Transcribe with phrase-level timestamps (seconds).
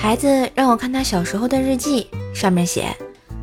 [0.00, 2.96] 孩子让我看他小时候的日记，上面写：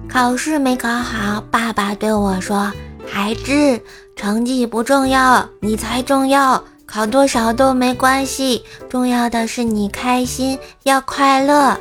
[0.09, 2.73] 考试没考好，爸爸对我说
[3.07, 3.79] ：“孩子，
[4.15, 6.61] 成绩不重要，你才重要。
[6.87, 11.77] 考多少都没关系，重要的是你开心，要快乐。”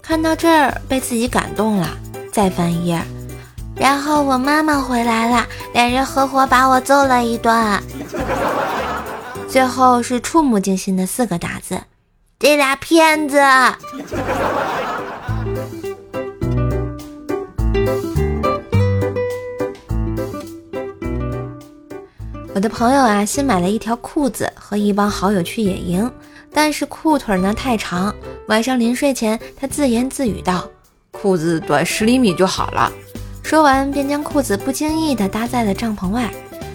[0.00, 1.88] 看到这儿，被自己感动了。
[2.32, 3.02] 再翻一页，
[3.74, 7.82] 然后我妈妈回来了，两人合伙把我揍了一顿。
[9.48, 11.80] 最后是触目惊心的四个大字。
[12.38, 13.38] 这俩骗子！
[22.52, 26.10] 我的朋友啊，新买了一条裤子，和一帮好友去野营，
[26.52, 28.14] 但是裤腿呢太长。
[28.48, 30.68] 晚上临睡前，他自言自语道
[31.12, 32.92] ：“裤子短十厘米就好了。”
[33.42, 36.32] 说完，便将裤子不经意地搭在了帐篷外。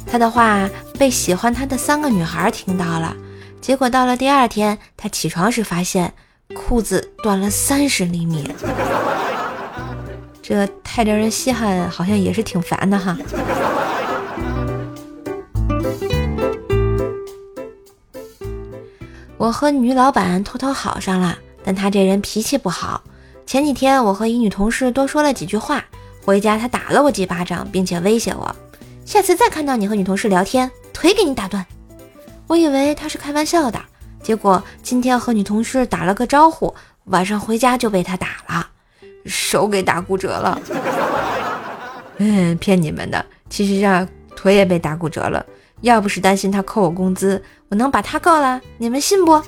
[0.07, 0.67] 他的话
[0.97, 3.15] 被喜欢他的三个女孩听到了。
[3.61, 6.11] 结果到了第二天，他起床时发现
[6.55, 8.49] 裤子短了三十厘米，
[10.41, 13.17] 这太令人稀罕，好像也是挺烦的哈。
[19.37, 23.01] 我和女老板偷偷好上了，但她这人脾气不好。
[23.45, 25.85] 前几天我和一女同事多说了几句话，
[26.25, 28.55] 回家她打了我几巴掌，并且威胁我，
[29.05, 31.65] 下次再看到你和女同事聊天，腿给你打断。
[32.49, 33.79] 我以为他是开玩笑的，
[34.23, 36.73] 结果今天和女同事打了个招呼，
[37.05, 38.67] 晚上回家就被他打了，
[39.23, 40.59] 手给打骨折了。
[42.17, 45.45] 嗯，骗你们的，其实啊，腿也被打骨折了。
[45.81, 47.39] 要不是担心他扣我工资，
[47.69, 49.39] 我能把他告了，你们信不？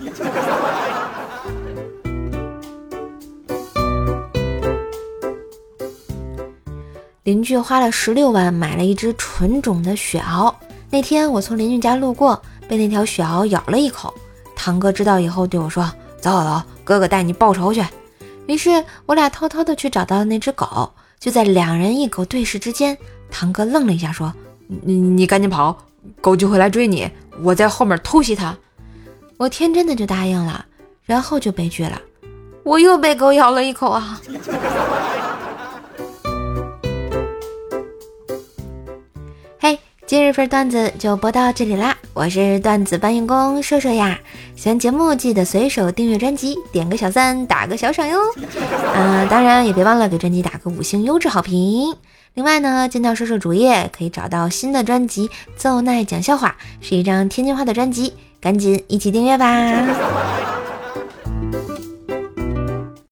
[7.23, 10.53] 邻居花了十六万买了一只纯种的雪獒，
[10.91, 12.39] 那天我从邻居家路过。
[12.71, 14.13] 被那条雪獒咬了一口，
[14.55, 15.83] 堂哥知道以后对我说
[16.21, 17.83] ：“走走走，哥哥带你报仇去。”
[18.47, 20.89] 于是我俩偷偷的去找到了那只狗。
[21.19, 22.97] 就在两人一狗对视之间，
[23.29, 24.33] 堂哥愣了一下，说
[24.85, 25.77] ：“你你赶紧跑，
[26.21, 27.11] 狗就会来追你，
[27.43, 28.57] 我在后面偷袭它。”
[29.35, 30.65] 我天真的就答应了，
[31.03, 31.99] 然后就悲剧了，
[32.63, 34.21] 我又被狗咬了一口啊！
[39.59, 44.19] 嘿今日份段子就播到这里啦，我是段子搬运工瘦瘦呀。
[44.55, 48.19] 喜欢节目记得随手订阅专辑，点个小赞，打个小赏哟。
[48.93, 51.95] 嗯， 当然也别忘了给专辑打个五星优质好评。
[52.33, 56.55] 另外呢，进到瘦瘦主页可以找到新的专辑《奏奈讲笑话》，
[56.85, 60.30] 是一张天津话的专辑，赶紧一起订阅吧。